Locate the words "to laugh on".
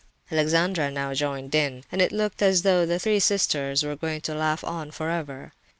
4.19-4.89